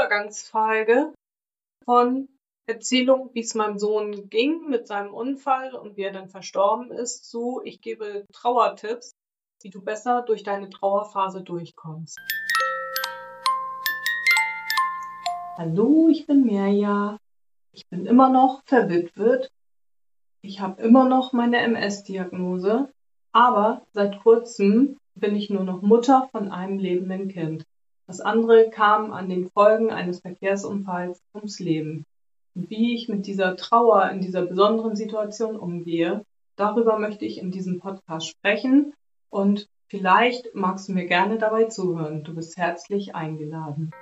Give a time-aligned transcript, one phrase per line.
[0.00, 1.12] Übergangsfolge
[1.84, 2.28] von
[2.66, 7.28] Erzählung, wie es meinem Sohn ging mit seinem Unfall und wie er dann verstorben ist,
[7.28, 9.12] zu ich gebe Trauertipps,
[9.62, 12.18] wie du besser durch deine Trauerphase durchkommst.
[15.58, 17.18] Hallo, ich bin Mirja.
[17.72, 19.50] Ich bin immer noch verwitwet.
[20.40, 22.90] Ich habe immer noch meine MS-Diagnose,
[23.32, 27.66] aber seit kurzem bin ich nur noch Mutter von einem lebenden Kind.
[28.10, 32.04] Das andere kam an den Folgen eines Verkehrsunfalls ums Leben.
[32.56, 36.24] Und wie ich mit dieser Trauer in dieser besonderen Situation umgehe,
[36.56, 38.94] darüber möchte ich in diesem Podcast sprechen
[39.28, 42.24] und vielleicht magst du mir gerne dabei zuhören.
[42.24, 43.92] Du bist herzlich eingeladen.